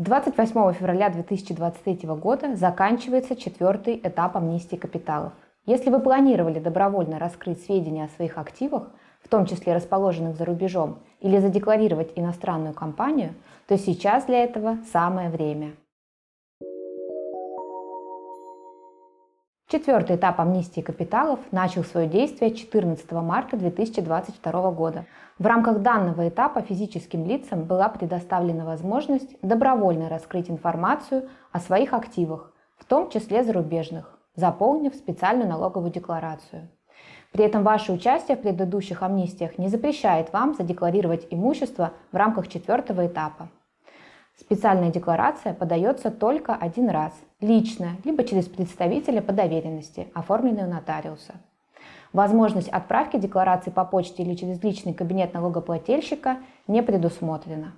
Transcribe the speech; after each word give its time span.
28 0.00 0.72
февраля 0.72 1.10
2023 1.10 2.08
года 2.08 2.56
заканчивается 2.56 3.36
четвертый 3.36 4.00
этап 4.02 4.34
амнистии 4.34 4.76
капиталов. 4.76 5.34
Если 5.66 5.90
вы 5.90 6.00
планировали 6.00 6.58
добровольно 6.58 7.18
раскрыть 7.18 7.62
сведения 7.62 8.04
о 8.04 8.08
своих 8.08 8.38
активах, 8.38 8.88
в 9.22 9.28
том 9.28 9.44
числе 9.44 9.74
расположенных 9.74 10.36
за 10.36 10.46
рубежом, 10.46 11.00
или 11.20 11.36
задекларировать 11.36 12.12
иностранную 12.16 12.72
компанию, 12.72 13.34
то 13.68 13.76
сейчас 13.76 14.24
для 14.24 14.42
этого 14.42 14.78
самое 14.90 15.28
время. 15.28 15.72
Четвертый 19.70 20.16
этап 20.16 20.40
амнистии 20.40 20.80
капиталов 20.80 21.38
начал 21.52 21.84
свое 21.84 22.08
действие 22.08 22.52
14 22.52 23.12
марта 23.12 23.56
2022 23.56 24.70
года. 24.72 25.06
В 25.38 25.46
рамках 25.46 25.78
данного 25.78 26.28
этапа 26.28 26.60
физическим 26.60 27.24
лицам 27.24 27.62
была 27.62 27.88
предоставлена 27.88 28.64
возможность 28.64 29.36
добровольно 29.42 30.08
раскрыть 30.08 30.50
информацию 30.50 31.28
о 31.52 31.60
своих 31.60 31.92
активах, 31.92 32.52
в 32.78 32.84
том 32.84 33.10
числе 33.10 33.44
зарубежных, 33.44 34.18
заполнив 34.34 34.92
специальную 34.92 35.48
налоговую 35.48 35.92
декларацию. 35.92 36.68
При 37.30 37.44
этом 37.44 37.62
ваше 37.62 37.92
участие 37.92 38.36
в 38.36 38.40
предыдущих 38.40 39.04
амнистиях 39.04 39.56
не 39.56 39.68
запрещает 39.68 40.32
вам 40.32 40.54
задекларировать 40.54 41.28
имущество 41.30 41.92
в 42.10 42.16
рамках 42.16 42.48
четвертого 42.48 43.06
этапа. 43.06 43.48
Специальная 44.40 44.90
декларация 44.90 45.52
подается 45.52 46.10
только 46.10 46.54
один 46.54 46.88
раз, 46.88 47.12
лично, 47.42 47.90
либо 48.04 48.24
через 48.24 48.46
представителя 48.46 49.20
по 49.20 49.32
доверенности, 49.32 50.08
оформленную 50.14 50.66
нотариуса. 50.66 51.34
Возможность 52.14 52.70
отправки 52.70 53.18
декларации 53.18 53.70
по 53.70 53.84
почте 53.84 54.22
или 54.22 54.34
через 54.34 54.62
личный 54.64 54.94
кабинет 54.94 55.34
налогоплательщика 55.34 56.38
не 56.66 56.82
предусмотрена. 56.82 57.74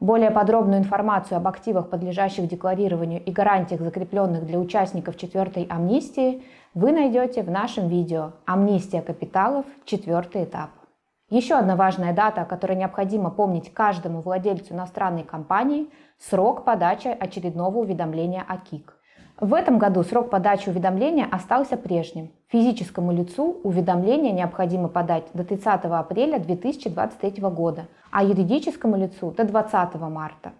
Более 0.00 0.30
подробную 0.30 0.78
информацию 0.78 1.36
об 1.36 1.46
активах, 1.46 1.90
подлежащих 1.90 2.48
декларированию 2.48 3.22
и 3.22 3.30
гарантиях, 3.30 3.82
закрепленных 3.82 4.46
для 4.46 4.58
участников 4.58 5.18
четвертой 5.18 5.64
амнистии, 5.64 6.44
вы 6.72 6.92
найдете 6.92 7.42
в 7.42 7.50
нашем 7.50 7.88
видео 7.88 8.32
«Амнистия 8.46 9.02
капиталов. 9.02 9.66
Четвертый 9.84 10.44
этап». 10.44 10.70
Еще 11.30 11.56
одна 11.56 11.76
важная 11.76 12.14
дата, 12.14 12.40
о 12.40 12.46
которой 12.46 12.74
необходимо 12.74 13.28
помнить 13.30 13.72
каждому 13.74 14.22
владельцу 14.22 14.72
иностранной 14.72 15.24
компании– 15.24 15.90
срок 16.18 16.64
подачи 16.64 17.08
очередного 17.08 17.76
уведомления 17.78 18.42
о 18.48 18.56
КИК. 18.56 18.96
В 19.38 19.52
этом 19.52 19.78
году 19.78 20.02
срок 20.04 20.30
подачи 20.30 20.70
уведомления 20.70 21.28
остался 21.30 21.76
прежним. 21.76 22.32
Физическому 22.48 23.12
лицу 23.12 23.60
уведомление 23.62 24.32
необходимо 24.32 24.88
подать 24.88 25.24
до 25.34 25.44
30 25.44 25.84
апреля 25.84 26.38
2023 26.38 27.42
года, 27.42 27.88
а 28.10 28.24
юридическому 28.24 28.96
лицу 28.96 29.30
до 29.32 29.44
20 29.44 29.96
марта. 29.96 30.52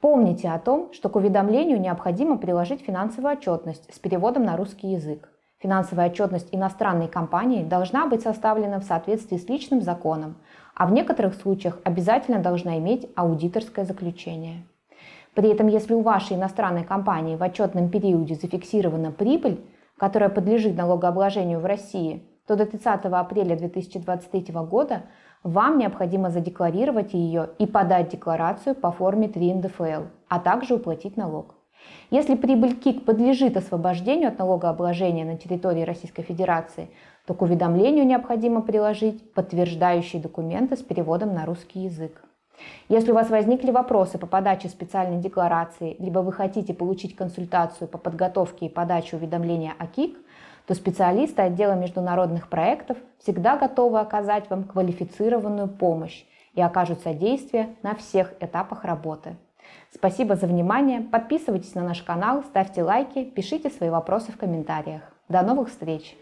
Помните 0.00 0.50
о 0.50 0.58
том, 0.58 0.92
что 0.92 1.08
к 1.08 1.14
уведомлению 1.14 1.80
необходимо 1.80 2.36
приложить 2.36 2.82
финансовую 2.82 3.34
отчетность 3.34 3.94
с 3.94 4.00
переводом 4.00 4.44
на 4.44 4.56
русский 4.56 4.88
язык. 4.88 5.30
Финансовая 5.64 6.10
отчетность 6.10 6.48
иностранной 6.52 7.08
компании 7.08 7.64
должна 7.64 8.04
быть 8.06 8.20
составлена 8.20 8.80
в 8.80 8.84
соответствии 8.84 9.38
с 9.38 9.48
личным 9.48 9.80
законом, 9.80 10.34
а 10.74 10.86
в 10.86 10.92
некоторых 10.92 11.32
случаях 11.32 11.78
обязательно 11.84 12.38
должна 12.38 12.76
иметь 12.76 13.08
аудиторское 13.16 13.86
заключение. 13.86 14.66
При 15.32 15.48
этом, 15.48 15.68
если 15.68 15.94
у 15.94 16.02
вашей 16.02 16.36
иностранной 16.36 16.84
компании 16.84 17.36
в 17.36 17.42
отчетном 17.42 17.88
периоде 17.88 18.34
зафиксирована 18.34 19.10
прибыль, 19.10 19.64
которая 19.96 20.28
подлежит 20.28 20.76
налогообложению 20.76 21.60
в 21.60 21.64
России, 21.64 22.22
то 22.46 22.56
до 22.56 22.66
30 22.66 23.06
апреля 23.06 23.56
2023 23.56 24.54
года 24.68 25.04
вам 25.42 25.78
необходимо 25.78 26.28
задекларировать 26.28 27.14
ее 27.14 27.48
и 27.58 27.64
подать 27.66 28.10
декларацию 28.10 28.74
по 28.74 28.92
форме 28.92 29.28
3 29.28 29.54
НДФЛ, 29.54 30.02
а 30.28 30.40
также 30.40 30.74
уплатить 30.74 31.16
налог. 31.16 31.54
Если 32.10 32.34
прибыль 32.34 32.74
КИК 32.74 33.04
подлежит 33.04 33.56
освобождению 33.56 34.28
от 34.28 34.38
налогообложения 34.38 35.24
на 35.24 35.36
территории 35.36 35.82
Российской 35.82 36.22
Федерации, 36.22 36.90
то 37.26 37.34
к 37.34 37.42
уведомлению 37.42 38.06
необходимо 38.06 38.60
приложить 38.60 39.32
подтверждающие 39.32 40.20
документы 40.20 40.76
с 40.76 40.82
переводом 40.82 41.34
на 41.34 41.46
русский 41.46 41.80
язык. 41.80 42.22
Если 42.88 43.10
у 43.10 43.14
вас 43.14 43.30
возникли 43.30 43.70
вопросы 43.70 44.18
по 44.18 44.26
подаче 44.26 44.68
специальной 44.68 45.20
декларации, 45.20 45.96
либо 45.98 46.20
вы 46.20 46.32
хотите 46.32 46.72
получить 46.72 47.16
консультацию 47.16 47.88
по 47.88 47.98
подготовке 47.98 48.66
и 48.66 48.68
подаче 48.68 49.16
уведомления 49.16 49.74
о 49.78 49.86
КИК, 49.86 50.16
то 50.66 50.74
специалисты 50.74 51.42
отдела 51.42 51.72
международных 51.72 52.48
проектов 52.48 52.96
всегда 53.18 53.56
готовы 53.56 54.00
оказать 54.00 54.48
вам 54.50 54.64
квалифицированную 54.64 55.68
помощь 55.68 56.24
и 56.54 56.62
окажут 56.62 57.00
содействие 57.00 57.74
на 57.82 57.94
всех 57.94 58.34
этапах 58.40 58.84
работы. 58.84 59.36
Спасибо 59.94 60.36
за 60.36 60.46
внимание. 60.46 61.00
Подписывайтесь 61.00 61.74
на 61.74 61.82
наш 61.82 62.02
канал, 62.02 62.42
ставьте 62.42 62.82
лайки, 62.82 63.24
пишите 63.24 63.70
свои 63.70 63.90
вопросы 63.90 64.32
в 64.32 64.36
комментариях. 64.36 65.02
До 65.28 65.42
новых 65.42 65.68
встреч! 65.68 66.16